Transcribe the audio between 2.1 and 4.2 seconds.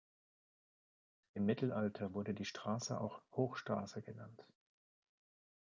wurde die Straße auch "Hochstraße"